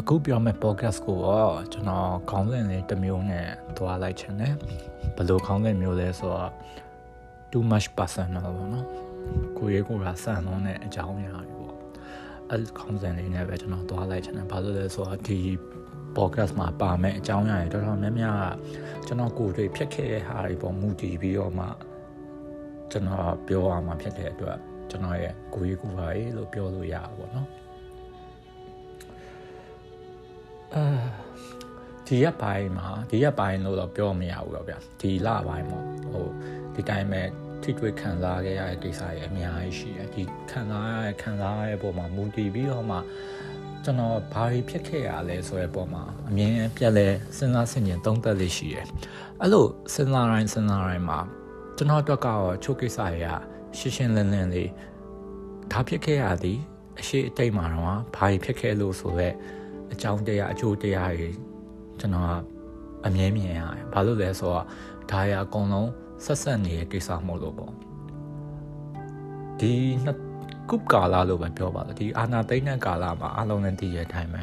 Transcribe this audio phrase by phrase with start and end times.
[0.00, 4.54] အခုပြောမယ့် podcast ကိုတော့ကျွန်တော်ခေါင်းစဉ်လေးတစ်မျိုးနဲ့သွားလိုက်ချင်တယ်
[5.16, 6.50] ဘယ်လိုခေါင်းစဉ်မျိုးလဲဆိုတော့
[7.50, 8.86] too much personal ပေါ့နော်
[9.58, 11.74] ကိုရေးကိုယ်ကဆန်လုံးတဲ့အကြောင်းအရာတွေပေါ့
[12.50, 15.38] အဲခေါင်းစဉ်လေးနဲ့ပဲကျွန်တော်သွားလိုက်ချင်တယ်ဘာလို့လဲဆိုတော့ဒီ
[16.16, 21.66] podcast မှာပါမယ့်အကြောင်းအရာတွေတော်တော်များများကကျွန်တော်ကိုယ်တွေဖြစ်ခဲ့တဲ့ဟာတွေပေါ်မူတည်ပြီးတော့မှ
[22.90, 24.58] ကျွန်တော်ပြောရမှာဖြစ်တဲ့အတွက်
[24.90, 27.48] ကျွန်တော်ရဲ့ကိုရေးကိုယ်ပါရေးလို့ပြောလို့ရပါဘောနော်
[32.08, 35.80] ဒီရက်ပိုင်းမှာဒီရက်ပိုင်းလို့တော့ပြောမရဘူးတော့ဗျဒီလပိုင်းမှာ
[36.12, 36.26] ဟို
[36.74, 37.22] ဒီတိုင်းပဲ
[37.62, 42.98] ထိတွေ့ခံစားခဲ့ရတဲ့ကိစ္စတွေအများကြီးရှိတယ်ဒီခံစားရတဲ့ခံစားရတဲ့ပုံမှာမူတည်ပြီးတော့မှ
[43.84, 48.86] ကျွန်တော်ဘာတွေဖြစ်ခဲ့ရလဲဆိုတဲ့ပုံမှာအမြင်ပြက်လဲစဉ်းစားဆင်ခြင်သုံးသပ်လေးရှိတယ်
[49.40, 51.18] အဲ့လိုစဉ်းစားတိုင်းစဉ်းစားတိုင်းမှာ
[51.76, 53.28] ကျွန်တော်အတွက်ကတော့ချိုးကိစ္စတွေက
[53.78, 54.70] ရှင်းရှင်းလင်းလင်းလေး
[55.72, 56.58] ဒါဖြစ်ခဲ့ရသည်
[57.00, 57.84] အရှိအတိတ်မှာတော့
[58.16, 59.34] ဘာတွေဖြစ်ခဲ့လို့ဆိုတော့
[59.92, 61.30] အကြောင်းတရားအကျိုးတရားတွေ
[62.04, 62.40] ကျွန်တော်
[63.06, 64.64] အမြဲမြင်ရတယ်။ဘာလို့လဲဆိုတော့
[65.10, 65.90] ဒါရအကုန်လုံး
[66.24, 67.72] ဆက်ဆက်နေတဲ့ကိစ္စမဟုတ်လို့ပေါ့။
[69.60, 69.72] ဒီ
[70.04, 70.18] နှစ်
[70.70, 74.42] ကုကာလာလို့ပဲပြောပါတော့ဒီအာနာသိမ့်တဲ့ကာလာမှာအလုံးနဲ့တည်ရဲ့အတိုင်းပဲ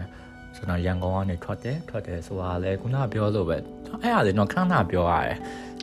[0.55, 3.57] ကျွန်တော်ရန်ကုန်ကနေထွက်တယ်ထွက်တယ်ဆိုတာလေခုနပြောလို့ပဲ
[4.01, 5.37] အဲ့အားလေတော့ခဏခဏပြောရတယ်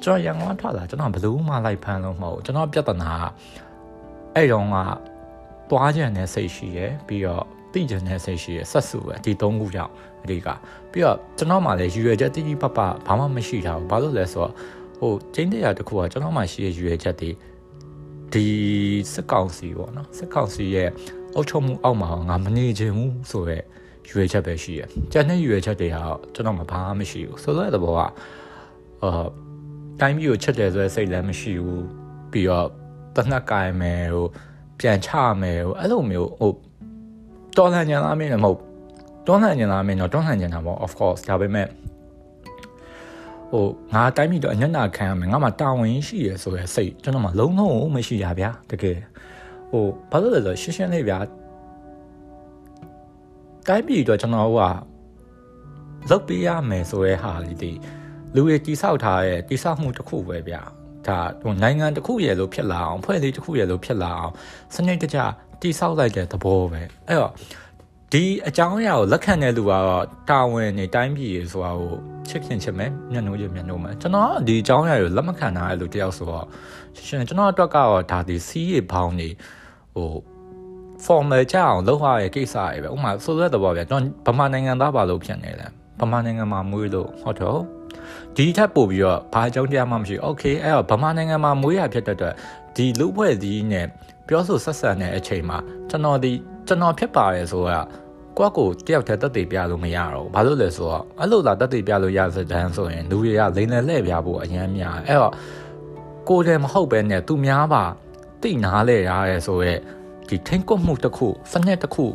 [0.05, 3.13] ကျွန်တော်ရန်ကုန်ကထွက်လာကျွန်တော်ဘယ်လို့မှလိုက်ဖမ်းလို့မဟုတ်ကျွန်တော်ပြဿနာ
[4.35, 4.77] အဲ့တုန်းက
[5.71, 10.49] သွားကြတဲ့စိတ်ရှိရယ်ပြီးတော့ သိကြတဲ့စိတ်ရှိရဆက်စုပဲဒီ၃ခုကြောင့်အဓိက
[10.93, 14.53] ပြီးတော့ကျွန်တော်မှလည်းရွရွချက်တိတိပပဘာမှမရှိတာဘူးဘာလို့လဲဆိုတော့
[14.99, 17.31] ဟိုချင်းတရားတစ်ခုကကျွန်တော်မှရှိရရွရွချက်တွေ
[18.33, 18.47] ဒီ
[19.13, 20.89] စစ်ကောင်စီပေါ့နော်စစ်ကောင်စီရဲ့
[21.35, 23.65] အုပ်ချုပ်မှုအောက်မှာငါမနေချင်ဘူးဆိုတော့
[24.11, 24.83] ရွေချက်ပဲရှိရ။
[25.13, 28.01] ကျန်တဲ့ရွေချက်တွေကတော့ကျွန်တော်မဘာမှမရှိဘူး။ဆိုတော့တဲ့ဘောက
[29.03, 29.27] အာ
[30.01, 31.83] တိုင်းပြည်ကိုချက်တယ်ဆိုတဲ့စိတ်လည်းမရှိဘူး။
[32.33, 32.69] ပြီးတော့
[33.17, 34.27] တနက်ကင်မယ်ဟို
[34.81, 35.11] ပြန်ချ
[35.43, 36.53] မယ်ဟိုအဲ့လိုမျိုးဟို
[37.59, 38.59] တော်လှန်ကြလားမင်းလည်းမဟုတ်
[39.27, 41.67] တော်လှန်ကြလားမင်းတော့တော်လှန်ကြတာပေါ့ of course ဒါပေမဲ့
[43.51, 48.99] ဟိုငါတိုင်းပြည်တော့အညနာခံရမယ်ငါမှတာဝန်ရှိရဆိုရယ်စိတ်ကျွန်တော်မှလုံးလုံးမရှိရဗျာတကယ်
[49.71, 51.19] ဟိုဘာလို့လဲဆိုရှင်းရှင်းလေးဗျာ
[53.69, 54.61] တိုင်းပြည်တော့ကျွန်တော်က
[56.11, 57.73] လုတ်ပေးရမယ်ဆိုရဲဟာလေးဒီ
[58.35, 60.63] လူတွေတိဆောက်ထားတဲ့တိဆောက်မှုတစ်ခုပဲဗျာ
[61.09, 64.33] ဒါဟိုနိုင်ငံတစ်ခုရဲ့လို့ဖြစ်လာအောင်ဖွဲ့စည်းတစ်ခုရဲ့လို့ဖြစ်လာအောင်
[64.75, 65.19] စနစ်တကျ
[65.61, 67.33] တိဆောက်လိုက်တဲ့သဘောပဲအဲ့တော့
[68.13, 71.93] ဒီအကြောင်းအရာကိုလက်ခံတဲ့လူကတော့တာဝန်နေတိုင်းပြည်ရေဆိုတာကို
[72.29, 76.47] ချစ်ခင်ချစ်မယ်မျက်နှာရမျက်နှာမယ်ကျွန်တော်ဒီအကြောင်းအရာကိုလက်မခံနိုင်တဲ့လူတယောက်ဆိုတော့
[77.07, 79.29] ရှင်ကျွန်တော်အတွက်ကတော့ဒါဒီစီးရပေါင်းနေ
[79.95, 80.11] ဟို
[81.05, 85.71] formal ကြအောင်လုပ်ရတဲ့ကိစ္စတွေပဲဥပမာဆိုတဲ့သဘောဗျကျွန်တော်ဗမာနိုင်ငံသားပါလို့ဖြစ်နေတယ်
[86.01, 87.61] ဗမာနိုင်ငံမှာမွေးလို့ဟုတ်တော့
[88.37, 92.35] ဒီထက်ပိုပြီးတော့ဘာအကြောင်းတရားမှမရှိ Okay အဲ့တော့ဗမာနိုင်ငံမှာမွေးရဖြစ်တဲ့အတွက်
[92.77, 93.87] ဒီလူ့ဖွဲ့စည်းနဲ့
[94.29, 95.59] ပြောဆိုဆက်ဆံတဲ့အချိန်မှာ
[95.91, 96.33] ကျွန်တော်ဒီ
[96.69, 97.81] ကျွန်တော်ဖြစ်ပါတယ်ဆိုတာ
[98.39, 105.33] ကိုယ့်ကိုတယောက်တည်းတက်တည်ပြလို့မရတော့ဘူး။ဘာလို့လဲဆိုတော့အဲ့လိုသာတက်တည်ပြလို့ရစတဲ့ဆိုရင်လူတွေကလိန်လည်လှည့်ပြဖို့အရန်များအဲ့တော့
[106.29, 107.85] ကိုယ်တည်းမဟုတ်ပဲနဲ့သူများပါ
[108.43, 109.75] တိနာလဲရရဲဆိုရဲ
[110.29, 112.07] ဒီထိန်ကွက်မှုတစ်ခုစနစ်တစ်ခု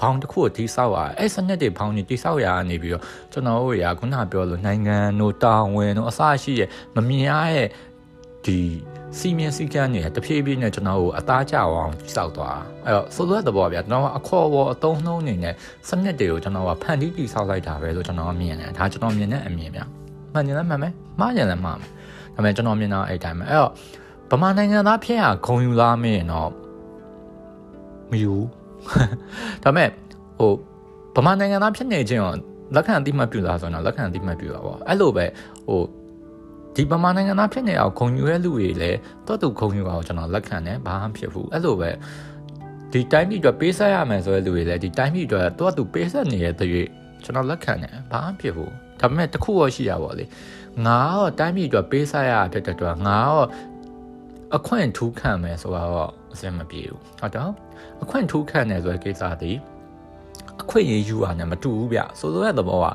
[0.00, 3.02] ဘောင်တစ်ခုတိဆောက်ရအဲ့စနစ်တွေဘောင်တွေတိဆောက်ရနေပြီးတော့
[3.32, 7.68] ကျွန်တော်တို့ရာခုနပြောလို့နိုင်ငံတို့တာဝန်တို့အစရှိရဲ့မမြင်ရရဲ့
[8.46, 8.58] ဒီ
[9.18, 15.54] စီမင်းစည်းကမ်းတွေတဖြည်းဖြည်းနဲ့ကျွန်တော်တို့အသားကျအောင်စောက်သွားအဲ့တော့ဆိုလိုတဲ့ဘောဗျာကျွန်တော်အခေါ်ဘောအတုံးနှုံးနေနဲ့
[15.88, 19.80] စနစ်တွေကိုကျွန်တော်ကဖန်တီးတည်ဆောက်လိုက်တာပဲလို့ကျွန်တော်မြင်တယ်ဒါကျွန်တော်မြင်တဲ့အမြင်ဗျ
[20.32, 21.90] မှန်တယ်လည်းမှန်မယ်မှားတယ်လည်းမှားမယ်ဒါ
[22.34, 23.70] ပေမဲ့ကျွန်တော်မြင်တာအဲ့တိုင်းပဲအဲ့တော့
[24.30, 26.50] ဗမာနိုင်ငံသားဖြစ်ရဂုံယူလားမင်းတော့
[28.10, 28.34] မယူ
[29.64, 29.88] ဒါပေမဲ့
[30.38, 30.52] ဟို
[31.24, 32.36] ဗမာနိုင်ငံသားဖြစ်နေခြင်းတော့
[32.74, 35.26] လက်ခံအတိမတ်ပြုလားဆိုတော့လက်ခံအတိမတ်ပြုတာပေါ့အဲ့လိုပဲ
[35.68, 35.82] ဟို
[36.76, 41.90] ဒီဗမာနိုင်ငံသားဖြစ်နေအောင်ဂုံယူရဲ့လူတွေလည်းတော့သူဂုံယူအောင်ကျွန်တော်လက်ခံတယ်ဘာမှဖြစ်ဘူးအဲ့လိုပဲ
[42.92, 46.88] ဒီတိုင်းပြည်အတွက်ပေးဆက်ရမယ်ဆိုတဲ့လူတွေလည်းဒီတိုင်းပြည်အတွက်တော့သူပေးဆက်နေတဲ့တည်း
[47.24, 50.24] ကျွန်တော်လက်ခံတယ်ဘာမှဖြစ်ဘူးဒါပေမဲ့တခုတော့ရှိရပါလေ
[50.86, 53.46] ငါတော့တိုင်းပြည်အတွက်ပေးဆက်ရဖြစ်တဲ့အတွက်ငါတော့
[54.56, 57.52] အခွင့်ထူးခံမယ်ဆိုတော့အစင်မပြေဘူးဟုတ်တော့
[58.02, 59.52] အခွင့်ထူးခံတယ်ဆိုတဲ့ကိစ္စဒီ
[60.62, 62.86] အခွင့်အရေးယူတာနဲ့မတူဘူးဗျဆိုလိုတဲ့သဘောက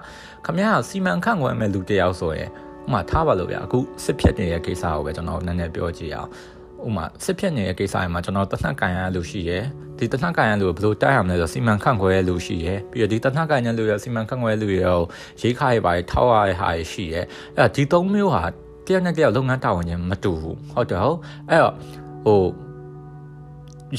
[0.45, 2.49] ခမရစီမံခန့်ခွဲမဲ့လူတယောက်ဆိုရင်
[2.85, 6.29] ဥမာထားပါလို့ဗျအခုစစ်ဖြစ်နေတဲ့ကိစ္စကိုပဲကျွန်တော်နည်းနည်းပြောကြည့်အောင်
[6.87, 9.63] ဥမာစစ်ဖြစ်နေတဲ့ကိစ္စတွေမှာကျွန်တော်တနက်ကန်ရလို့ရှိရယ်
[9.97, 14.85] ဒီတနက်ကန်ရလို့ဘယ်လိုတိုက်ရမလဲဆိုစီမံခန့်ခွဲရလို့ရှိရယ်ပြီးတော့ဒီတနက်ကန်ရလို့ရစီမံခန့်ခွဲလို့ရ
[15.41, 17.25] ရိခါရပါထောက်ရတဲ့ဟာရှိရယ်
[17.57, 18.43] အဲ့ဒီသုံးမျိုးဟာ
[18.85, 21.19] တယောက်နဲ့တယောက်လုပ်ငန်းတာဝန်ချင်းမတူဘူးဟုတ်တယ်ဟုတ်
[21.49, 21.73] အဲ့တော့
[22.25, 22.41] ဟို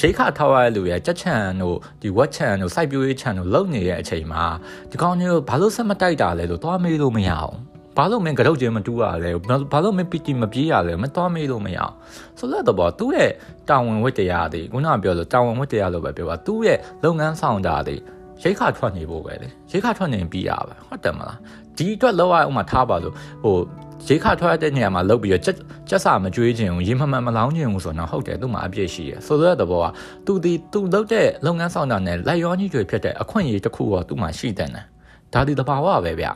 [0.00, 4.44] ရိခါထောက်ရတဲ့လူရဲ့ကြက်ချန်တို့ဒီဝက်ချန်တို့စိုက်ပျိုးရေးချန်တို့လုံနေတဲ့အချိန်မှာ
[4.90, 7.56] ဒီကောင်မျိုးဘာလို့ဆက်မတိုက်တာလဲလို့သွားမေးလို့မရအောင်
[7.96, 9.30] ဘာလို့မင်းကတော့ချင်းမတူးရလဲ
[9.72, 11.94] ဘာလို့မင်းပီတီမပြေးရလဲမသွားမေးလို့မရအောင်
[12.38, 13.30] ဆိုတော့သူ့ရဲ့
[13.68, 17.96] တာဝန်ဝတ္တရားတွေခုနကပြောလို့တာဝန်ဝတ္တရားလို့ပဲပြောပါသူ့ရဲ့လုပ်ငန်းဆောင်တာတွေ
[18.42, 21.38] ရိတ်ခါထွက်နေဖို့ပဲလေရိတ်ခါထွက်နေပြီးရပါဟုတ်တယ်မလား
[21.76, 23.14] ဒီအတွက်လောက်ရဥမာထားပါလို့
[23.44, 23.56] ဟို
[24.04, 25.56] ရိတ်ခါထွက်တဲ့နေရာမှာလောက်ပြီးတော့ချက်
[25.88, 29.86] ချက်စာမကြွေးခြင်းရေမမှန်မလောင်းခြင်းဆိုတော့ဟုတ်တယ်သူ့မှာအပြည့်ရှိရဆိုတော့တဲ့ဘောက
[30.26, 34.84] သူဒီသူလုပ်တဲ့လုပ်ငန်းဆောင်တာနဲ့လိုက်ရောကြီးတွေဖြစ်တဲ့အခွင့်အရေးတစ်ခုတော့သူ့မှာရှိတဲ့နဲ့
[35.32, 36.26] ဒါဒီတဘာဝပဲဗျ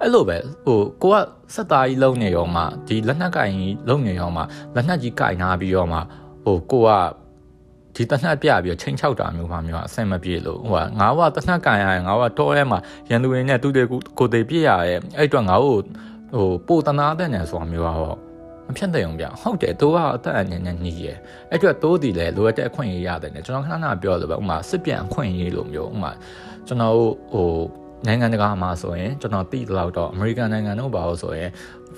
[0.00, 1.16] အဲ့လိုပဲဟိုကိုက
[1.54, 4.42] စက်သားကြီးလုံနေရောမှဒီလက်နက်ကင်ကြီးလုံနေရောမှ
[4.74, 5.98] လက်နက်ကြီးကင်နာပြီးရောမှ
[6.44, 6.90] ဟိုကိုက
[7.96, 12.78] ဒီတနတ်ပြပြီးချိန်ချောက်တာမျိုးပါမျိုးအဆင်မပြေလို့ဟိုကငါကတနတ်ကန်ရရင်ငါကတော့ထဲမှာ
[13.10, 13.82] ရန်သူတွေနဲ့သူတွေ
[14.18, 15.76] ကိုတေပြည့်ရရဲ့အဲ့အတွက်ငါ့ကို
[16.34, 18.18] ဟိုပိုတနာတဲ့နယ်ဆိုတာမျိုးကတော့
[18.66, 21.16] မဖြစ်တဲ့ုံဗျဟုတ်တယ်သူကအသက်အငြင်းနဲ့ညီရဲ့
[21.50, 26.12] အဲ့အတွက်တိုးတည်လဲလိုအပ်တဲ့အခွင့်အရေးရတယ်နဲ့ကျွန်တော်ခဏခဏပြောလို့ပဲဥမာစစ်ပြန်အခွင့်အရေးလိုမျိုးဥမာ
[26.66, 26.96] ကျွန်တော်
[27.32, 27.48] ဟို
[28.06, 31.50] နိုင်ငံတကာမှာဆိုရင်ကျွန်တော်သိတော့တော့ American နိုင်ငံတို့ပါလို့ဆိုရင်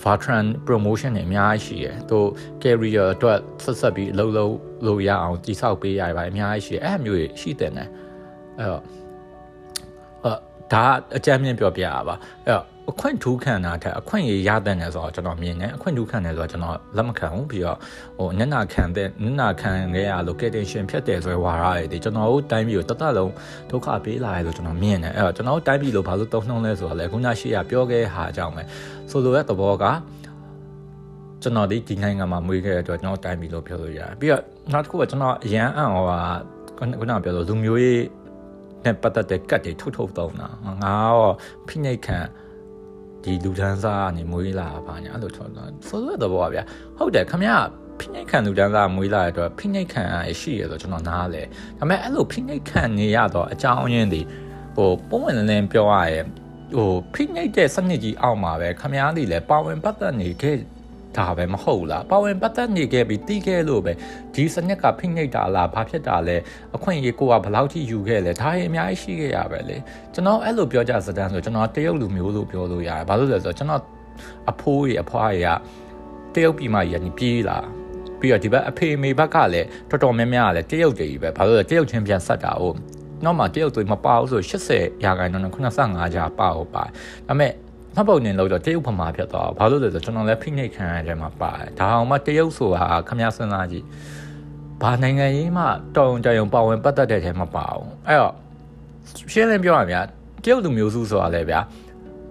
[0.03, 2.19] Vartran promotion တွေအများကြီးရှိတယ်။သူ
[2.63, 4.55] career အတွက်ဆက်ဆက်ပြီးအလုပ်လုပ်
[4.87, 7.89] လို့ရအောင်ကြီးဆောက်ပေးရပါတယ်အများကြီးရှိတယ်။အဲ့မျိုးတွေရှိတယ်နဲ့
[8.59, 8.83] အဲ့တော့
[10.25, 10.33] အဲ
[10.73, 10.85] ဒါ
[11.17, 12.15] အကြမ်းမြင့်ပြောပြရပါ
[12.47, 17.79] အဲ့တော့ အခွင့်ထူးခံတာထက်အခွင့်ရရတဲ့နေဆိုတော့ကျွန်တော်မြင်တယ်အခွင့်ထူးခံတယ်ဆိုတော့ကျွန်တော်လက်မခံဘူးပြီးတော့
[18.19, 23.33] ဟိုညနာခံတဲ့ညနာခံခဲ့ရလို့ location ဖြစ်တယ်ဆိုရဝါရတွေကျွန်တော်တို့တိုင်းပြည်ကိုတသက်လုံး
[23.71, 28.63] ဒုက္ခပေးလာတယ်လို့ကျွန်တော်မြင်တယ်အဲ့တော့ကျွန်တော်တို့တိုင်းပြည်လို့ဘာလို့တုံ့နှုံးလဲဆိုတော့လေခုနရှိရပြောခဲ့ဟာအကြောင်းပဲ
[29.11, 29.85] ဆိုလိုတဲ့သဘောက
[31.43, 34.43] ကျွန်တော်ဒီဒီနိုင်ငံမှာမွေးခဲ့တဲ့အတွက်ကျွန်တော်တိုင်းပြည်လို့ပြောလို့ရတယ်ပြီးတော့
[34.73, 36.21] နောက်တစ်ခုကကျွန်တော်အရန်အံ့ဩတာ
[36.79, 38.03] ခုနကပြောလို့လူမျိုးရေး
[38.85, 40.49] နဲ့ပတ်သက်တဲ့ကတ်တွေထုတ်ထုတ်သုံးတာ
[40.83, 41.31] ငါရော
[41.67, 42.19] ဖိနှိတ်ခံ
[43.25, 46.63] ဒီလူဒန်းစားကနေမွေးလာပါညာအဲ့လိုထော်တာဆိုတော့ဘောဗျာ
[46.99, 47.53] ဟုတ်တယ်ခမရ
[47.99, 51.49] ဖိနှိတ်ခံလူဒန်းစားမွေးလာတဲ့အတွက်ဖိနှိတ်ခံရရှိရဆိုကျွန်တော်နားလဲဒါ
[51.79, 54.23] ပေမဲ့အဲ့လိုဖိနှိတ်ခံနေရတော့အကြောင်းရင်းတွေ
[54.77, 56.27] ဟိုပုံဝင်လင်းပြောရရင်
[56.77, 60.59] ဟိုဖိနှိတ်တဲ့စနစ်ကြီးအောက်မှာပဲခမရသည်လဲပါဝင်ပတ်သက်နေခဲ့
[61.17, 63.93] ဒါပဲမဟုတ်လားပါဝင်ပတ်သက်နေခဲ့ပြီးတီးခဲ့လို့ပဲ
[64.35, 66.37] ဒီစနစ်ကဖိနှိပ်တာလားဘာဖြစ်တာလဲ
[66.77, 69.77] အခွင့်အရေးကိုကဘယ်လောက်ထိယူခဲ့လဲဒါရင်အများကြီးရှိခဲ့ရပဲလေ
[70.15, 73.83] ကျွန်တော်အဲ့လိုပြောကြစတဲ့ဆိုကျွန်တော်တရုတ်လူမျိုးလို့ပြောလို့ရတယ်ဘာလို့လဲဆိုတော့ကျွန်တော်
[74.51, 77.59] အဖိုးကြီးအဖွားကြီးကတရုတ်ပြည်မှာရန်ပြေးလာ
[78.21, 82.77] ပြီးတော့ဒီဘက်အဖေမေဘက်ကလည်းတော်တော်များများကလည်းတရုတ်ကြီးပဲဘာလို့လဲတရုတ်ချင်းပြန်ဆက်တာဟုတ်
[83.25, 86.91] နောက်မှတရုတ်သွေးမပါဘူးဆို80ရာခိုင်နှုန်းနဲ့85ကြာပါဟုတ်ပါဒါ
[87.29, 87.53] ပေမဲ့
[87.95, 93.85] မှတ်ပုံနေလို့တော့တရုတ်ဗမာဖြစ်သွားဘာလို့လဲဆိုကျွန်တော်လည်းဖိနှိတ်ခံရတဲ့မှာပါတယ်ဒါအောင်မှတရုတ်ဆိုတာခမရစဉ်းစားကြည့်
[94.83, 95.65] ဘာနိုင်ငံရေးမှ
[95.97, 98.35] တောင်ကြုံပါဝင်ပတ်သက်တဲ့ထဲမှာပါအောင်အဲ့တော့
[99.33, 100.07] ရှင်းလင်းပြောရရင်
[100.45, 101.61] တရုတ်လူမျိုးစုဆိုတာလည်းဗျာ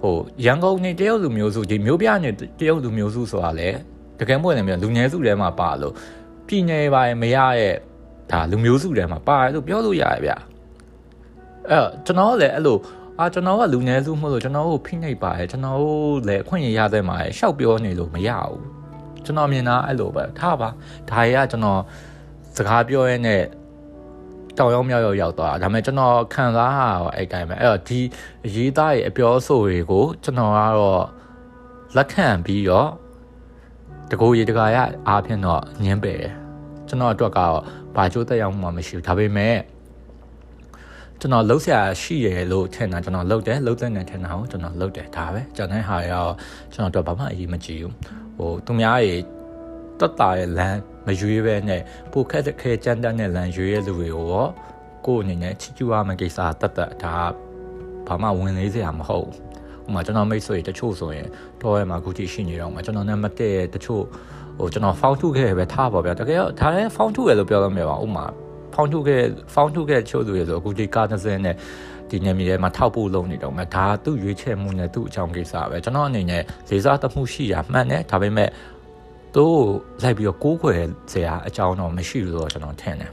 [0.01, 0.15] ဟို
[0.45, 2.29] ရန်ကုန်နေတရုတ်လူမျိုးစုဒီမျိုးပြနေ
[2.59, 3.77] တရုတ်လူမျိုးစုဆိုတာလည်း
[4.19, 5.93] တကယ်မဟုတ်လည်းမြန်လူငယ်စုထဲမှာပါလို့
[6.47, 7.75] ပြည်နယ်ပါမရရဲ့
[8.31, 10.31] ဒါလူမျိုးစုထဲမှာပါတယ်လို့ပြောလို့ရတယ်ဗျ
[11.69, 12.77] အဲ့တော့ကျွန်တော်လည်းအဲ့လို
[13.21, 18.61] အာကျွန်တော်ကလူငယ်စုမဟုတ်လို့ကျွန်တော်ကိုဖိနှိပ်ပါရဲ့ကျွန်တော်တို့လည်းအခွင့်အရေးရတဲ့မှာရှောက်ပြောနေလို့မရဘူး
[19.25, 20.69] ကျွန်တော်မြင်တာအဲ့လိုပဲထားပါ
[21.09, 21.81] ဒါရီကကျွန်တော်
[22.55, 23.43] စကားပြောရင်းနဲ့
[24.57, 27.99] တောင်ရောက်မြောက်ရောက်ရောက်သွားတာဒါပေမဲ့ကျွန်တော်ခံစားရတော့အဲ့တိုင်းပဲအဲ့တော့ဒီ
[28.55, 31.03] ရေးသားရဲ့အပြောအဆိုတွေကိုကျွန်တော်ကတော့
[31.95, 32.89] လက်ခံပြီးတော့
[34.11, 34.77] တကူရေတကာရ
[35.07, 36.33] အားဖြင့်တော့ညင်းပယ်တယ်
[36.87, 37.59] ကျွန်တော်အတွက်ကတော့
[37.95, 39.55] ဘာကြိုးတက်ရောက်မှမရှိဘူးဒါပေမဲ့
[41.23, 46.25] ကျွန်တော်လှုပ်ရှားရှိရလို့ထင်တာကျွန်တော်လှုပ်တယ်လှုပ်တဲ့နဲ့ထင်တာကိုကျွန်တော်လှုပ်တယ်ဒါပဲကျွန်တော်ဟာရော
[46.73, 47.93] ကျွန်တော်တော့ဘာမှအရေးမကြီးဘူး
[48.37, 49.15] ဟိုသူများရေ
[49.99, 51.81] တက်တာရဲ့လမ်းမရွေးပဲနဲ့
[52.11, 54.47] ပိုခက်ခဲကြမ်းတမ်းတဲ့လမ်းရွေးရလူတွေကိုရော
[55.05, 57.15] ကိုယ်အနေနဲ့ချီကျူးရမယ့်ကိစ္စတတ်တတ်ဒါ
[58.07, 59.27] ဘာမှဝင်လေးစရာမဟုတ်
[59.83, 61.27] ဟိုမှာကျွန်တော်မိတ်ဆွေတချို့ဆိုရင်
[61.61, 64.03] တော့ရဲမှာအခုထိရှိနေတော့မှာကျွန်တော်နဲ့မတည့်တချို့
[64.59, 68.25] ဟိုကျွန်တော် found ထုခဲ့ပဲထားပါဗျာတကယ်တော့ဒါလည်း found ထုရလို့ပြောလို့မရပါဘူးဥမာ
[68.75, 69.21] ဖောင်းထုတ်ခဲ့
[69.53, 71.55] ဖောင်းထုတ်ခဲ့ချို့သူရဆိုအခုဒီကားတစ်စင်းနဲ့
[72.09, 78.49] ဒီညမီထဲမှာထောက်ဖို့လုပ်နေတော့မှဒါသူ့ရွေးချယ်မှုနဲ့သူ့အကြောင်းကိစ္စပဲကျွန်တော်အနေနဲ့လေးစားသမှုရှိရမှန်တယ်ဒါပေမဲ့
[79.35, 79.53] သူ့
[80.03, 80.73] လိုက်ပြီးတော့ကိုးခွေ
[81.11, 83.11] စရာအကြောင်းတော့မရှိဘူးလို့ကျွန်တော်ထင်တယ်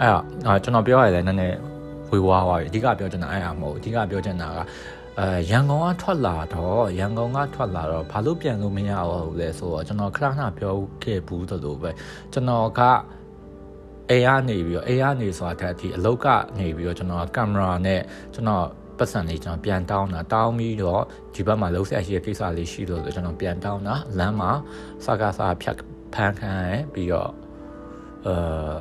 [0.00, 1.56] အဲ့တော့ကျွန်တော်ပြောရရင်လည်းနည်းနည်း
[2.10, 4.58] ဝေဝါးသွားပြီအဓိကပြောချင်တာအဲ့အမဟုတ်အဓိကပြောချင်တာက
[5.18, 11.90] အဲရန်ကုန်ကထွက်လာတော့ရန်ကုန်ကထွက်လာတော့ဘာလို့ပြန်လို့မရဘူးလဲဆိုတော့ကျွန်တော်ခဏခဏပြောခဲ့ဘူးသလိုပဲ
[12.32, 12.80] ကျွန်တော်က
[14.10, 16.26] အိမ်ကနေပြီးတော့အိမ်ကနေဆိုတာတက်အထိအလုတ်က
[16.58, 18.00] နေပြီးတော့ကျွန်တော်ကင်မရာနဲ့
[18.34, 18.66] ကျွန်တော်
[18.98, 21.02] ပတ်စံလေးကျွန်တော်ပြန်တောင်းတာတောင်းပြီးတော့
[21.34, 24.50] ဒီဘက်မှာလှုပ်ဆက်ရှိတဲ့ကိစ္စလေးရှိလို့ကျွန်တော်ပြန်တောင်းတာလမ်းမှာ
[25.04, 25.76] စကားစားဖြတ်
[26.14, 27.30] ဖန်ခံရပြီးတော့
[28.26, 28.74] အဲ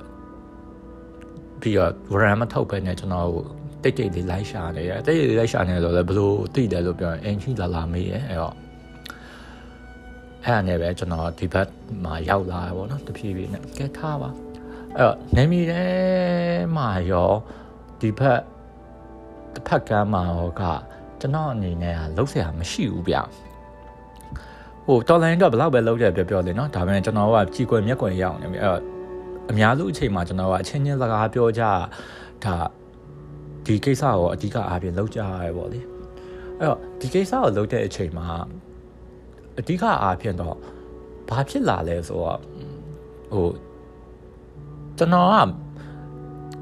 [1.62, 3.28] ပြီးတော့ဝရမ်းမထုတ်ပဲနဲ့ကျွန်တော်
[3.84, 8.56] တိတ်တိတ်လေးလိုက်ရှာနေတယ်တိတ်တိတ်လေးလိုက်ရှာနေတော့လည်းဘလို့သိတယ်လို့ပြောရင်အင်ကြီးလာလာမေးရဲအဲ့တော့
[10.46, 11.70] အဲ့အနေပဲကျွန်တော်ဒီဘက်
[12.04, 14.30] မှာရောက်လာတယ်ပေါ့နော်တဖြည်းဖြည်းနဲ့ကဲထားပါ
[14.98, 15.86] အဲ့တော့နေမီထဲ
[16.76, 17.32] မှာရော
[18.00, 18.42] ဒီဘက်
[19.54, 20.64] တစ်ဖက်ကမ်းမှာရောက
[21.20, 23.18] ကျွန်တော်အနေနဲ့ကလုံးဆရာမရှိဘူးဗျ
[24.86, 28.82] ဟိုတော်လိုင်းတော့ဘလောက်ပဲလုံးတယ်ပြောပြောလေနော်ဒါပေမဲ့ကျွန်တော်ကကြီးကွယ်မျက်ကွယ်ရအောင်နေပြီအဲ့တော့
[29.50, 31.64] အများစုအချိန်မှာကျွန်တော်ကအချင်းချင်းစကားပြောကြ
[32.46, 32.56] ဒါ
[33.66, 35.80] ဒီကိစ္စကိုအဓိကအားဖြင့်လောက်ကြရဲပေါ့လေ
[36.60, 38.28] အဲ့တော့ဒီကိစ္စကိုလောက်တဲ့အချိန်မှာ
[39.60, 40.56] အဓိကအားဖြင့်တော့
[41.30, 42.40] ဘာဖြစ်လာလဲဆိုတော့
[43.34, 43.48] ဟို
[44.98, 45.28] ကျွန်တော်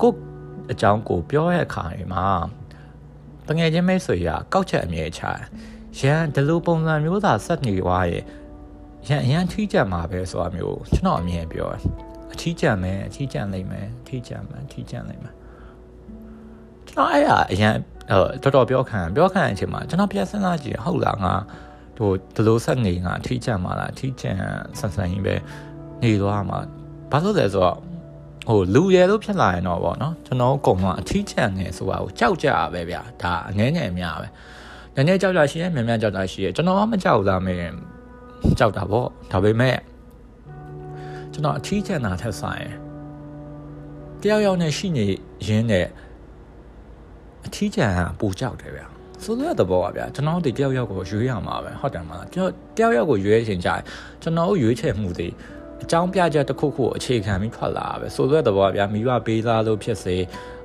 [0.01, 0.11] ကကို
[0.71, 2.25] အကြောင်းကိုပြောရတဲ့အခါမှာ
[3.47, 5.21] တငယ်ချင်းမိတ်ဆွေကကောက်ချက်အမြဲချ
[5.99, 8.23] ရန်ဒီလိုပုံစံမျိုးသာဆက်နေသွားရဲ့
[9.07, 11.81] ရန်အရန်ထီးကြံမှာပဲဆိုတာမျိုးကျွန်တော်အမြင်ပြောတယ်
[12.33, 15.35] အထီးကြံမယ်အထီးကြံလိမ့်မယ်အထီးကြံမယ်အထီးကြံလိမ့်မယ်
[16.87, 17.75] ကျွန်တော်အဲ့ဒါအရန်
[18.09, 21.33] ဟိုတော်တော်ပြောခံပြောခံအချိန်မှာကျွန်တော်ပြန်စဉ်းစားကြည့်ဟုတ်လားငါ
[21.97, 24.31] ဟိုဒီလိုဆက်နေငါအထီးကြံမှာလားအထီးကြံ
[24.79, 25.35] ဆန်ဆန်ကြီးပဲ
[26.03, 26.57] နေသွားမှာ
[27.11, 27.77] ဘာလို့လဲဆိုတော့
[28.49, 34.27] ဟိုလူရဲလို့ဖြစ်လာရင်တော့ဗောနော်ကျွန်တော်ကုံတော့အထီးကျန်နေဆိုတာကိုကြောက်ကြရပဲဗျာဒါအငဲငယ်များပဲ
[34.95, 37.75] နည်းနည်းကြောက်ကြရှိရဲမြန်မြန်ကြောက်တာရှိရဲကျွန်တော်ကမကြောက်သားမင်း
[38.59, 39.77] ကြောက်တာဗောဒါပေမဲ့
[41.33, 42.65] ကျွန်တော်အထီးကျန်တာထက်ဆိုင်
[44.21, 45.05] တယောက်ယောက်နဲ့ရှိနေ
[45.47, 45.87] ရင်းနဲ့
[47.45, 48.85] အထီးကျန်ကပူကြောက်တယ်ဗျာ
[49.23, 53.81] ဆိုတဲ့သဘောပါဗျာကျွန်တော်ဒီတယောက်ယောက်ကိုရွေးရမှာပဲဟုတ်တယ်မလားကျွန်တော်တယောက်ယောက်ကိုရွေးချင်ကြတယ်
[54.21, 55.27] ကျွန်တော်ရွေးချယ်မှုတွေ
[55.83, 60.15] အကြောင်းပြချက်တစ်ခုခုအခြေခံပြီးထွက်လာပဲဆိုတဲ့သဘောဗျာမိဘပေးသားလို့ဖြစ်စေ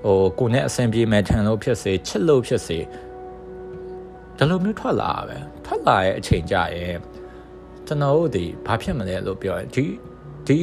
[0.05, 2.79] ဟိုကိုနဲ့အဆင်ပြေမယ်ထင်လို့ဖြစ်စေချစ်လို့ဖြစ်စေ
[4.39, 6.97] ဒါလိုမျိုးထွက်လာပဲထွက်လာရဲ့အချိန်ကြရဲ့
[7.87, 9.85] ကျွန်တော်တို့ဒီဘာဖြစ်မလဲလို့ပြောရင်ဒီ
[10.49, 10.59] ဒီ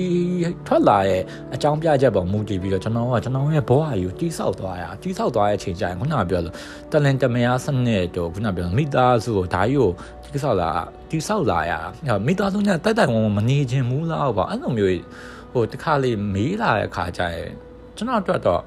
[0.68, 1.22] ထွက်လာရဲ့
[1.54, 6.56] အကြောင်းပြချက်ပေါ်မူတည်ပြီးတော့ကျွန်တော်ကကျွန်တော်ရဲ့ဘဝကြီးကိုတိဆောက်သွားရတိဆောက်သွားရဲ့အချိန်ကြရင်ခုနကပြောလို့
[6.92, 9.92] တလန်တမယာစနစ်တို့ခုနပြောမိသားစုကိုဒါကြီးကို
[10.34, 10.70] တိဆောက်လာ
[11.10, 11.74] တိဆောက်လာရ
[12.26, 15.02] မိသားစုနဲ့တိုက်တိုက်ဝင်မနေခြင်းမူလားပေါ့အဲ့လိုမျိုး
[15.52, 17.52] ဟိုတခါလေးမေးလာတဲ့ခါကျရင်
[17.96, 18.62] ကျွန်တော်အတွက်တော့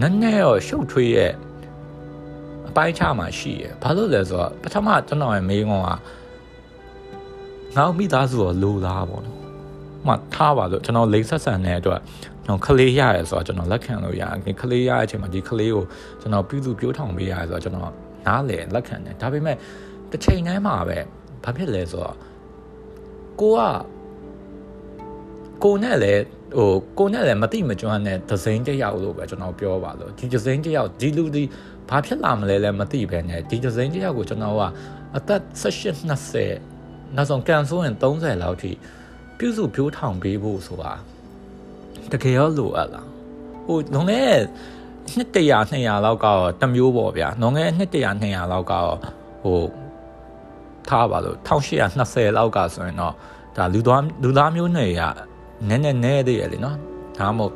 [0.00, 1.32] နည်းနည်းတော့ရှုပ်ထွေးရဲ့
[2.68, 5.88] အပိုင်းခြားမှရှိရဘာလို့လဲဆိုတော့ပထမကျွန်တော်ရဲ့မေးခွန်းက
[7.76, 9.33] ငါမိသားစုကိုလိုလားပေါ့နော်
[10.06, 12.00] မှထားပါလို့ကျွန်တော်လိမ့်ဆက်ဆန်တဲ့အတွက်
[12.44, 15.84] ကျွန်တော်ကလေးရရဲဆိုတော့ကျွန်တော်လက်ခံလို့ရတယ်ကလေးရတဲ့အချိန်မှာဒီကလေးကို
[16.20, 17.92] ကျွန်တော်ပြုစုပြိုးထောင်ပေးရတယ်ဆိုတော့ကျွန်တော်
[18.26, 19.56] နားလေလက်ခံတယ်ဒါပေမဲ့
[20.10, 20.98] တစ်ချိန်တည်းမှာပဲ
[21.44, 22.16] ဘာဖြစ်လဲဆိုတော့
[23.40, 23.60] ကိုက
[25.64, 26.22] ကိုနဲ့လည်း
[26.56, 31.42] ဟိုကိုနဲ့လည်းမတိမကျွမ်းတဲ့ဒဇိန်တယောက်လို့ပဲကျွန်တော်ပြောပါလို့ဒီဒဇိန်တယောက်ဒီလူဒီ
[31.90, 34.62] ဘာဖြစ်လာမလဲလဲမသိပဲနဲ့ဒီဒဇိန်တယောက်ကိုကျွန်တော်က
[35.16, 35.94] အသက်18
[36.50, 38.72] 20နောက်ဆုံးကန်ဆိုရင်30လောက်ထိ
[39.38, 40.92] ပြုစုပြိုးထောင်ပေးဖို့ဆိုတာ
[42.12, 43.08] တကယ်ရောလိုအပ်လား
[43.66, 44.38] ဟိုလုံခဲ့
[45.16, 48.96] နှစ်တရာ200လောက်ကတော့တမျိုးပေါ့ဗျာလုံခဲ့နှစ်တရာ200လောက်ကတော့
[49.42, 49.60] ဟို
[50.88, 53.14] ထားပါလို့1820လောက်ကဆိုရင်တော့
[53.56, 55.00] ဒါလူသားလူသားမျိုးနွယ်ရ
[55.68, 56.76] နည်းနည်းနည်းသေးရလေနော်
[57.18, 57.54] ဒါမှမဟုတ်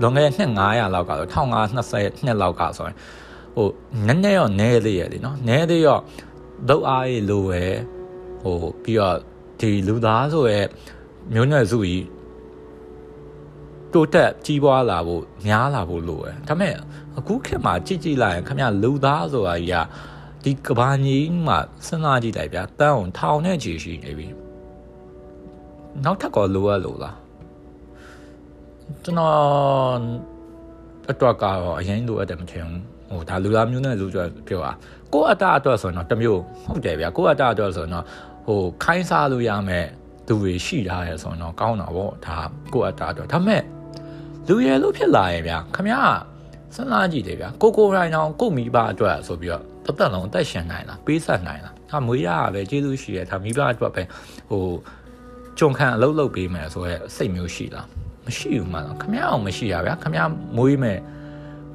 [0.00, 2.96] လွန်ခဲ့တဲ့နှစ်900လောက်ကတော့1520နှစ်လောက်ကဆိုရင်
[3.56, 3.68] ဟို
[4.06, 5.98] နည်းနည်းရောနည်းသေးရလေနော်နည်းသေးရော
[6.68, 7.62] ဒုတ်အားရလိုပဲ
[8.42, 9.16] ဟိုပြီးတော့
[9.60, 10.66] ဒီလူသားဆိုရဲ့
[11.30, 12.04] မျိုးနွယ်စုကြီး
[13.92, 16.74] တိုးတက်ကြီးပွားလာဖို့များလာဖို့လိုတယ်ဒါပေမဲ့
[17.18, 19.76] အခုခေတ်မှာကြည့်ကြည့်လိုက်ရင်ခမရလူသားဆိုတာကြီးက
[20.44, 24.26] ဒီကဘာကြီးမှာစဉ်းစားကြည့်လိုက်ဗျာတန်းအောင်ထောင်နဲ့ချီရှိနေပြီ
[26.04, 27.16] နောက်ထပ်ကောလိုရလို့လား
[29.02, 29.36] ကျွန်တော်
[31.10, 34.72] အတွက်ကတော့အရင်လိုအပ်တယ်မထင်ဘူးဟိုဒါလူသားမျိုးနဲ့လူကြပြောတာ
[35.12, 38.04] ကိုယ့်အတအတွက်ဆိုရင်တော့တမျိုးဟုတ်တယ်ဗျာကိုယ့်အတအတွက်ဆိုရင်တော့
[38.46, 39.86] ဟိုခိုင်းစားလို့ရမယ်
[40.26, 42.38] သူတွေရှိထားရဲဆိုတော့ကောင်းတာပေါ့ဒါ
[42.72, 43.62] ကိုယ့်အတအတွက်ဒါပေမဲ့
[44.48, 45.96] လူရဲလို့ဖြစ်လာရဲ့ဗျာခမရ
[46.74, 54.02] စဉ်းစားကြည့်တယ်ဗျာကိုကိုရိုင်းအောင်ကိုမိဘအတွက်ဆိုပြီးတော့တသက်လုံးအသက်ရှင်နိုင်လားပေးဆက်နိုင်လားဒါမွေးရတာပဲကျေးဇူးရှိရဲဒါမိဘအတွက်ပဲ
[54.50, 54.64] ဟို
[55.58, 57.86] ကြုံခံအလုပ်လုပ်ပေးမယ်ဆိုရဲစိတ်မျိုးရှိလား
[58.26, 60.20] မရှိဘူးမှတော့ခမရအောင်မရှိရဗျာခမရ
[60.56, 60.98] မွေးမယ်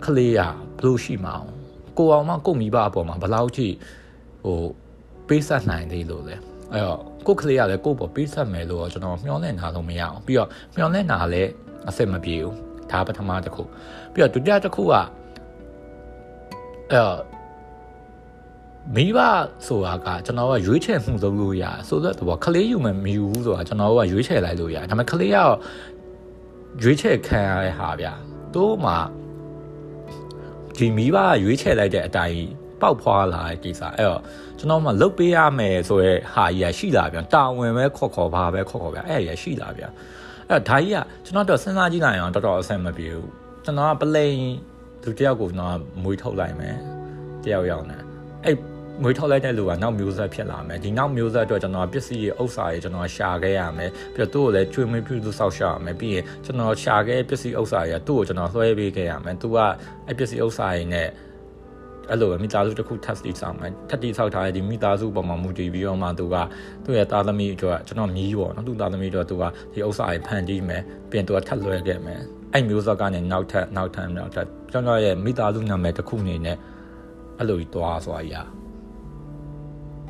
[0.06, 0.40] ကလေးရ
[0.80, 1.48] ဘလို့ရှိမအောင်
[1.98, 3.68] ကိုအောင်မကိုမိဘအပေါ်မှာဘယ်လောက်ထိ
[4.44, 4.60] ဟို
[5.28, 6.36] ပေးဆက်နိုင်သေးလို့လဲ
[6.74, 11.52] အဲ့တော့ကိုကလေးကလည်းကိုပေါ်ပေးဆက်မယ်လို့ကျွန်တော်မျှော်လင့်တာတော့မရအောင်ပြီးတော့မျှော်လင့်တာလည်း
[11.90, 12.56] အဆင်မပြေဘူး
[12.92, 13.64] ဒါပထမတစ်ခု
[14.14, 14.94] ပြီးတော့ဒုတိယတစ်ခုက
[16.92, 17.16] အဲ့
[18.96, 19.20] မိဘ
[19.68, 25.38] ဆိုတာကကျွန်တော်ကရွေးချယ်မှုလုပ်လို့ရဆိုတော့တော့ကလေးယူမယ်မယူဘူးဆိုတာကျွန်တော်ကရွေးချယ်လိုက်လို့ရဒါပေမဲ့ကလေးက
[26.84, 28.14] ရွေးချယ်ခံရတဲ့ဟာဗျာ
[28.56, 28.94] တို့မှ
[30.78, 32.42] ဒီမိဘရွေးချယ်လိုက်တဲ့အတိုင်း
[32.82, 34.22] ပေါက်ဖွာလာတဲ့ကိစ္စအဲ့တော့
[34.58, 39.92] ကျွန်တော်မှလုတ်ပေးရမယ်ဆိုရဲဟာကြီးရရှိလာပြန်တာဝန်ပဲခေါ်ခေါ်ပါပဲခေါ်ခေါ်ဗျအဲ့ရရှိလာပြန်
[40.50, 43.30] အဲ့ဒါကြီးကကျွန်တော်တော့စဉ်းစားကြည့်လိုက်အောင်တော်တော်အဆင်မပြေဘူး
[43.66, 44.38] ကျွန်တော်ကပလိန်
[45.04, 46.76] သူတယောက်ကိုကျွန်တော်မွေးထုတ်လိုက်မယ်
[47.44, 48.02] တယောက်ယောက်နဲ့
[48.46, 48.56] အဲ့
[49.04, 59.58] ငွေထုတ်လိုက်တဲ့လူကနောက်မျိုးဆက်ဖြစ်လာမယ်ဒီနောက်မျိုးဆက်အတွက်ကျွန်တော်ပစ္စည်းတွေဥစ္စာတွေကျွန်တော်ရှာခဲ့ရမယ်ပြီးတော့သူ့ကိုလည်းကျွေးမွေးပြုစုဆောက်ရှောက်ရမယ်ပြီးရင်ကျွန်တော်ရှာခဲ့ပစ္စည်းဥစ္စာတွေကသူ့ကိုကျွန်တော်လွှဲပေးခဲ့ရမယ်သူက
[60.08, 61.08] အဲ့ပစ္စည်းဥစ္စာတွေနဲ့
[62.10, 66.36] အဲ့လိုပဲမိသားစုတစ်ခု test တိဆောက်မယ်ထပ်တိဆောက်ထားတဲ့ဒီမိသားစုပေါ်မှာမူတည်ပြီးတော့မှသူက
[66.86, 72.20] သူ့ရဲ့သားသမီးအတွက်ကျွန်တော်မြည်ပေါ့နော်သူ့သားသမီးအတွက်သူကဒီဥစ္စာတွေဖန်တီးမယ်ပြင်သူကထပ်လွှဲခဲ့မယ်
[72.54, 76.58] အဲ့မျိုးစောကနေနောက်ထပ်နောက်ထပ်နောက်ထပ်ကျွန်တော်ရဲ့မိသားစုနာမည်တစ်ခုအနေနဲ့
[77.38, 78.48] အဲ့လိုကြီးတွားဆိုတာကြီး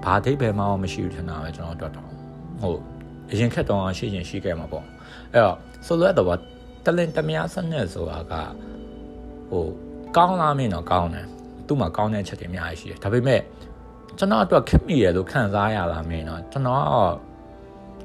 [0.03, 2.07] ဘာအဓိပ္ပာယ်မှမရှိဘူးထင်တာပဲကျွန်တော်တို့တော့
[2.61, 2.81] ဟုတ်
[3.31, 4.85] အရင်ခက်တော့ရှိရင်ရှိခဲ့မှာပေါ့
[5.33, 6.39] အဲ့တော့ဆိုလိုတော့
[6.85, 8.33] တလင်တမယာစနစ်ဆိုတာက
[9.51, 9.65] ဟို
[10.17, 11.27] ကောင်းလားမင်းတော့ကောင်းတယ်
[11.67, 13.41] သူ့မှာကောင်းတဲ့ချက်တွေအများကြီးရှိတယ်ဒါပေမဲ့
[14.17, 16.83] ကျွန်တော်အတွက်ခက်မိရလို့ခံစားရလားမင်းတော့ကျွန်တော်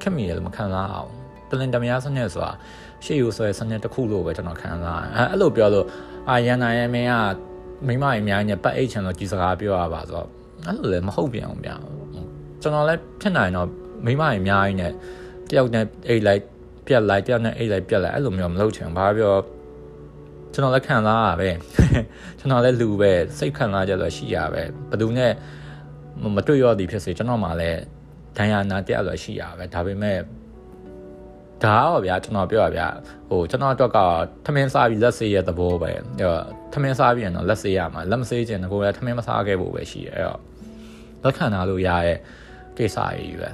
[0.03, 1.11] ခက်မိရလို့မခံစားအောင်
[1.49, 2.53] တလင်တမယာစနစ်ဆိုတာ
[3.05, 5.87] ရှေ့ယူဆွဲစနစ်တစ်ခုလို့ပဲကျွန်တော်ခံစားရတယ်အဲအဲ့လိုပြောလို့
[6.29, 7.15] အာရန်နိုင်ရဲ့မင်းက
[7.87, 10.29] မိမအများကြီးနဲ့ပတ်အိတ်ချင်လို့ကြီးစကားပြောရပါဆိုတော့
[10.67, 11.77] အဲ့လိုလည်းမဟုတ်ပြန်အောင်ဗျာ
[12.63, 13.69] ကျွန်တော်လည်းဖြစ်နိုင်တော့
[14.07, 14.93] မိမအများကြီးနဲ့
[15.51, 16.43] တယောက်နဲ့အိတ်လိုက်
[16.87, 19.35] ပြက်လိုက်တယောက်နဲ့အိတ်လိုက်ပြက်လိုက်အဲ့လိုမျိုးမလုပ်ချင်ဘာပြော
[20.53, 21.51] ကျွန်တော်လည်းခံစားရပဲ
[22.39, 25.33] ကျွန်တော်လည်းလူပဲစိတ်ခံစားကြလို့ရှိရပဲဘယ်သူနဲ့
[26.37, 27.81] မတွေ့ရသည်ဖြစ်စေကျွန်တော်မှလည်း
[28.37, 30.19] ဒဏ်ရာနာတရားလို့ရှိရပဲဒါပေမဲ့
[31.65, 32.89] ဒါတော့ဗျာကျွန်တော်ပြောရဗျာ
[33.29, 33.99] ဟိုကျွန်တော်အတွက်က
[34.47, 35.93] ထမင်းစားပြီးလက်ဆေးရတဲ့ဘောပဲ
[36.73, 40.41] ထမင်းစားပြီးရင်တော့လက်ဆေးရမှာလက်မဆေးချင်တော့ကိုယ်ကထမင်းမစားခဲ့ဖို့ပဲရှိရဲအဲ့တော့
[41.23, 42.19] လက်ခံထားလို့ရရဲ့
[42.77, 43.51] ကိစ္စကြီးပဲ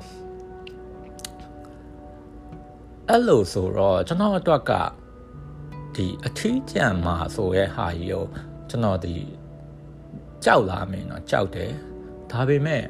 [3.09, 4.73] အဲ့လိုဆိုတော့ကျွန်တော်အတွက်က
[5.99, 8.25] ဒီအထီးကျန်မှာဆိုရဲဟာကြီးကို
[8.69, 9.17] ကျွန်တော်ဒီ
[10.45, 11.73] ကြောက်လာမင်းတော့ကြောက်တယ်
[12.31, 12.85] ဒါပေမဲ့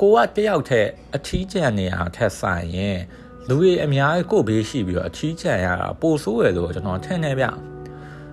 [0.00, 2.98] ကိုကတယောက်တည်းအထီးကျန်နေရထက်ဆိုင်ရင်
[3.48, 7.46] လူကြီးအများကြီးကိုဘေးရှိပြီးတော့အထီးကျန်ရတာပိုဆိုးရလို့ကျွန်တော်ထင်နေဗျ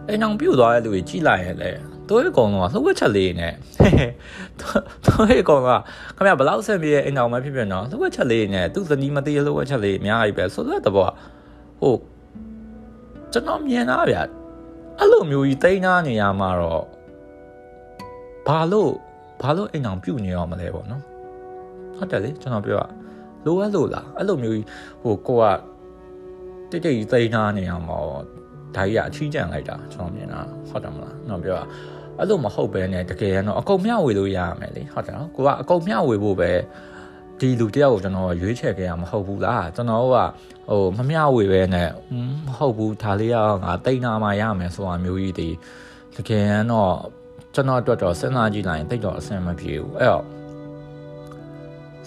[0.07, 1.71] အိမ်အောင်ပြုတ်သွားတဲ့လူကြီးကြည်လိုက်ရင်လေ
[2.09, 3.53] တို့ရဲ့ကောင်တော့လှုပ်ဝက်ချက်လေးနဲ့
[5.05, 5.69] တို့ရဲ့ကောင်က
[6.17, 11.09] ခင်ဗျဘလောက်ဆင်ပြေအိမ်အောင်မဖြစ်ဖြစ်နော်လှုပ်ဝက်ချက်လေးနဲ့သူ့ဇနီးမသေးလှုပ်ဝက်ချက်လေးအများကြီးပဲဆိုတော့တဘော
[11.81, 11.95] ဟို
[13.33, 14.17] ကျွန်တော်မြင်တာဗျ
[14.99, 16.85] အဲ့လိုမျိုးကြီးတိန်းသားနေရမှာတော့
[18.47, 18.91] ဘာလို့
[19.41, 21.03] ဘာလို့အိမ်အောင်ပြုတ်နေရမလဲပေါ့နော်
[21.97, 22.81] ဟုတ်တယ်လေကျွန်တော်ပြော
[23.45, 24.67] လိုအပ်လို့လားအဲ့လိုမျိုးကြီး
[25.01, 25.43] ဟိုကိုက
[26.69, 28.05] တိတ်တိတ်ကြီးသိမ်းထားနေအောင်ပေါ့
[28.75, 30.39] ဒါကြီးကအချီးကျန်လိုက်တာကျွန်တော်မြင်တာ
[30.69, 31.57] ဟုတ်တယ်မလားကျွန်တော်ပြော
[32.19, 36.51] အဲ့လိုမဟုတ်ပဲねတကယ်ရတော့အကုန်မျှဝေလို့ရရမယ်လေဟုတ်တယ်နော်ကိုကအကုန်မျှဝေဖို့ပဲ
[37.39, 40.15] ဒီလူတယောက်ကိုကျွန်တော်ရွေးချယ်ခဲ့ရမဟုတ်ဘူးလားကျွန်တော်က
[40.69, 41.89] ဟိုမမျှဝေပဲနဲ့
[42.47, 45.49] မဟုတ်ဘူးဒါလေးကငါတိတ်နာမှရမယ်ဆိုတာမျိုးကြီးဒီ
[46.15, 46.93] တကယ်ရတော့
[47.53, 50.25] ကျွန်တော်အတွက်တော့စဉ်းစားကြည့်လိုက်ရင်တိတ်တော့အဆင်မပြေဘူးအဲ့တော့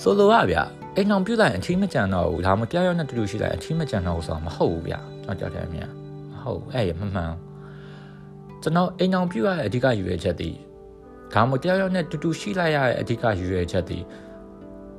[0.01, 0.57] ဆိုလိုပါဗျ
[0.97, 5.89] အိမ်အောင်ပြုတ်လိုက်အထီးမကြံတော့ဘူးဒါမှမဟုတ်တယောက်ယောက်နဲ့တူတူရှိလိုက်အထီးမကြံတော့ဘူးဆိုတာမဟုတ်ဘူးဗျကျွန်တော်ကြောက်တယ်မြင်
[6.33, 7.33] မဟုတ်အဲ့ရမမှန်
[8.63, 10.55] ကျွန်တော်အိမ်အောင်ပြုတ်ရတဲ့အဓိကယူရချက်တည်
[11.33, 14.03] ဒါမှမဟုတ်တယောက်ယောက်နဲ့တူတူရှိလိုက်ရတဲ့အဓိကယူရချက်တည်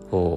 [0.09, 0.27] ဟို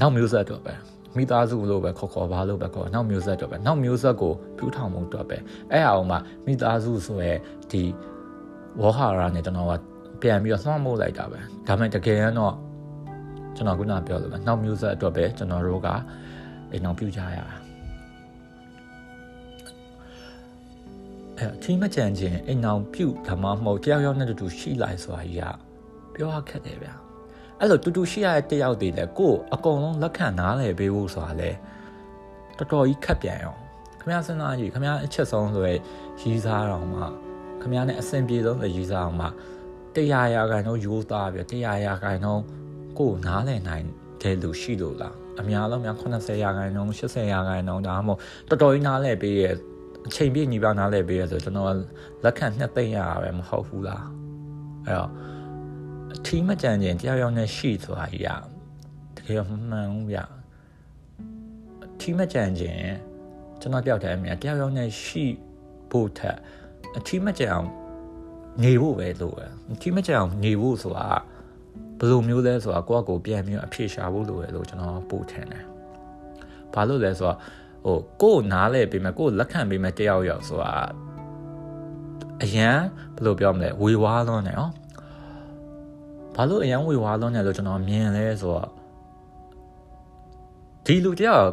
[0.00, 0.74] နောက်မျိုးဆက်တော့ပဲ
[1.16, 5.36] မိသားစုလို့ပဲခေါ်ခေါ်ပါလို့ပဲခေါ်နောက်မျိုးဆက်တော့ပဲနောက်မျိုးဆက်ကိုပြူထောင်မှုတော့ပဲ
[5.72, 7.32] အဲ့အောင်မှမိသားစုဆိုရဲ
[7.70, 7.82] ဒီ
[8.80, 9.72] ဝေါ်ဟာရာနဲ့ကျွန်တော်က
[10.22, 12.54] ပြန်ပြီးတော့သွမ်းမို့လိုက်တာပဲဒါပေမဲ့တကယ်တော့
[13.56, 15.88] ကျွန်တော်ခုနပြောလို့ပဲနောက်မျိုးဆက်အတွက်ပဲကျွန်တော်တို့က
[16.72, 17.56] အိမ်အောင်ပြုကြရတာ
[21.38, 25.44] အဲအချင်းမကြံခြင်းအိမ်အောင်ပြုဓမ္မမဟုတ်တယောက်ယောက်နဲ့တူတူရှိလိုက်ဆိုတာကြီးက
[26.14, 27.05] ပြောရခက်တယ်ဗျာ
[27.60, 31.50] အဲ့လိုတူတူရှိရတဲ့တယောက်တည်းလေကို့အကုန်လုံးလက်ခံနားလည်ပေးဖို့ဆိုတာလေ
[32.58, 33.60] တော်တော်ကြီးခက်ပြန်အောင်
[34.00, 35.74] ခမရစဉ်းစားကြည့်ခမရအချက်ဆုံးဆိုရဲ
[36.20, 37.02] ရီးစားတော့မှ
[37.62, 39.26] ခမရနဲ့အဆင်ပြေဆုံးဆိုရီးစားအောင်မှ
[39.94, 42.40] တရားရာခိုင်တော့ယူသားပြတရားရာခိုင်တော့
[42.98, 43.84] ကိုယ်နားလည်နိုင်
[44.22, 49.54] တဲ့လူရှိလို့လားအများဆုံးများ80ရာခိုင်နှုန်း80ရာခိုင်နှုန်းဒါမှမဟုတ်တော်တော်ကြီးနားလည်ပေးရဲ့
[50.06, 51.68] အချိန်ပြည့်ညီပါနားလည်ပေးရဆိုကျွန်တော်
[52.24, 54.04] လက်ခံနှစ်သိမ့်ရတာပဲမဟုတ်ဘူးလား
[54.86, 55.10] အဲ့တော့
[56.14, 58.38] အထီးမကြံကျင်တရားရောက်နေရှိဆိုတာကြီးอ่ะ
[59.16, 60.18] တကယ်မှန်ဘူးဗျ
[61.84, 62.80] အထီးမကြံကျင်
[63.60, 65.24] ကျွန်တော်တယောက်တည်းအမြင်တရားရောက်နေရှိ
[65.90, 66.36] ဖို့ထက်
[66.96, 67.68] အထီးမကြံအောင်
[68.62, 71.06] နေဖို့ပဲလို့ပဲအထီးမကြံအောင်နေဖို့ဆိုတာ
[71.98, 75.64] ဘယ်လိုမျိုးလဲဆိုတာကိုယ့်အကိုပြန်ပြီးအဖြေရှာဖို့လိုရလို့ကျွန်တော်ပို့ထင်တယ်။
[76.74, 77.36] ဘာလို့လဲဆိုတော့
[77.84, 80.72] ဟိုကိုယ်နားလဲပေးမယ်ကိုယ်လက်ခံပေးမယ်တယောက်ယောက်ဆိုတာ
[82.42, 82.78] အရန်
[83.16, 84.72] ဘယ်လိုပြောမလဲဝေဝါးလွန်းတယ်နော်။
[86.36, 88.68] ဘာလို့အရန်ဝေဝါးလွန်းတယ်လို့ကျွန်တော်မြင်လဲဆိုတော့
[90.86, 91.46] ဒီလူတယောက်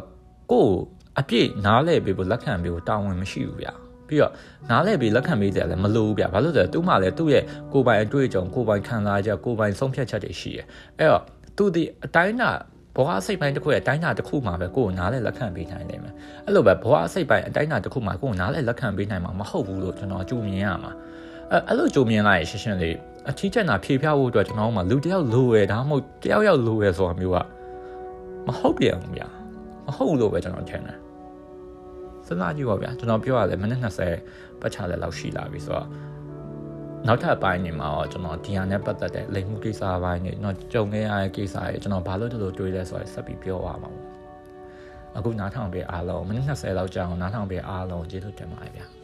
[0.52, 0.74] ကိုယ်
[1.18, 3.74] အပြည့်နားလဲပေးဖို့လက်ခံပေးဖို့တာဝန်မရှိဘူးဗျာ။
[4.08, 4.32] ပြီးတော့
[4.70, 10.66] နားလဲပြီးလက်ခံပေးတယ်လည်းမလိုဘူးဗျဘာလို့လဲသူ့မှာလည်းသူ့ရဲ့ကိုယ်ပိုင်အတွေ့အကြုံကိုယ်ပိုင်ခံစားချက်ကိုယ်ပိုင်ဆုံးဖြတ်ချက်တွေရှိတယ်
[10.98, 11.22] အဲ့တော့
[11.56, 12.50] သူဒီအတိုင်းတာ
[12.96, 16.14] ဘဝစိတ်ပိုင်းတစ်ခုရဲ့အတိုင်းတာတစ်ခုမှာပဲကိုယ်ကိုနားလဲလက်ခံပေးနိုင်တယ်မယ်
[16.46, 20.92] အဲ့လိုပဲဘဝစိတ်ပိုင်းအတိုင်းတာတစ်ခုမှာကိုယ်ကိုနားလဲလက်ခံပေးနိုင်မှာမဟုတ်ဘူးလို့ကျွန်တော်ကြိုမြင်ရမှာ
[21.50, 22.96] အဲ့အဲ့လိုကြိုမြင်လိုက်ရင်ရှင်းရှင်းလေး
[23.28, 27.38] အထီးကျန်တာဖြေဖြောက်ဖို့အတွက်ကျွန်တော်တို့မှာလူတယောက်လိုရဒါမှမဟုတ်တယောက်ယောက်လိုရဆိုတာမျိုးက
[28.46, 29.28] မဟုတ်ပြန်ဘူးဗျာ
[29.86, 30.98] မဟုတ်လို့ပဲကျွန်တော်ထင်တယ်
[32.26, 35.88] စဉ်းစားကြည့်ပါဗျာကျွန်တော်ပြောရတယ်မိနစ်20ပတ်ချလဲလောက်ရှိလာပြီဆိုတော့
[37.06, 44.14] နောက်ထပ်ပိုင်းနေမှာတော့ကျွန်တော်ဒီဟာနဲ့ပတ်သက်တဲ့လိမ်မှုကိစ္စပိုင်းနေကျွန်တော်ကြုံခဲ့ရတဲ့ကိစ္စတွေကျွန်တော်ဘာလို့ဒီလိုတွေးလဲဆိုတော့ဆက်ပြီးပြောရမှာပေါ့
[45.16, 49.03] အခုနားထောင်ပေးအားလုံးမိနစ်20လောက်ကြာအောင်နားထောင်ပေးအားလုံးကျေးဇူးတင်ပါတယ်ဗျာ